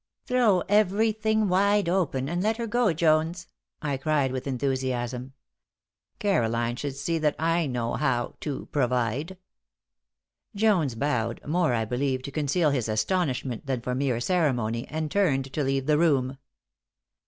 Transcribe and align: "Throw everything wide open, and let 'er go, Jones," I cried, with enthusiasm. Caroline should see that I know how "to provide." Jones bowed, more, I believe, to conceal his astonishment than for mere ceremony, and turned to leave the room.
"Throw 0.25 0.61
everything 0.61 1.47
wide 1.47 1.87
open, 1.87 2.27
and 2.27 2.41
let 2.41 2.59
'er 2.59 2.65
go, 2.65 2.91
Jones," 2.91 3.45
I 3.83 3.97
cried, 3.97 4.31
with 4.31 4.47
enthusiasm. 4.47 5.33
Caroline 6.17 6.75
should 6.75 6.95
see 6.95 7.19
that 7.19 7.35
I 7.37 7.67
know 7.67 7.93
how 7.93 8.33
"to 8.39 8.65
provide." 8.71 9.37
Jones 10.55 10.95
bowed, 10.95 11.45
more, 11.45 11.75
I 11.75 11.85
believe, 11.85 12.23
to 12.23 12.31
conceal 12.31 12.71
his 12.71 12.89
astonishment 12.89 13.67
than 13.67 13.81
for 13.81 13.93
mere 13.93 14.19
ceremony, 14.19 14.87
and 14.87 15.11
turned 15.11 15.53
to 15.53 15.63
leave 15.63 15.85
the 15.85 15.99
room. 15.99 16.39